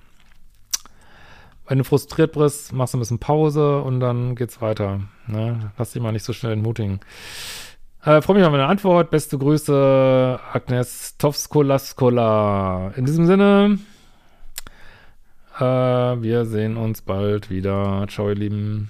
Wenn 1.68 1.78
du 1.78 1.84
frustriert 1.84 2.34
bist, 2.34 2.74
machst 2.74 2.96
du 2.96 2.98
ein 2.98 3.02
bisschen 3.02 3.20
Pause 3.20 3.84
und 3.84 4.00
dann 4.00 4.34
geht's 4.34 4.64
weiter. 4.64 5.02
Ne? 5.28 5.72
Lass 5.78 5.92
dich 5.92 6.02
mal 6.02 6.12
nicht 6.12 6.26
so 6.26 6.34
schnell 6.34 6.54
entmutigen. 6.54 7.02
Äh, 8.04 8.24
Freue 8.24 8.38
mich 8.38 8.46
auf 8.48 8.54
eine 8.54 8.66
Antwort. 8.66 9.12
Beste 9.12 9.38
Grüße, 9.38 10.40
Agnes 10.52 11.18
Tovskolaskola. 11.20 12.94
In 12.96 13.06
diesem 13.06 13.28
Sinne, 13.28 13.78
äh, 15.60 15.64
wir 15.64 16.46
sehen 16.46 16.78
uns 16.78 17.04
bald 17.04 17.52
wieder. 17.52 18.08
Ciao, 18.10 18.30
ihr 18.30 18.36
Lieben. 18.36 18.90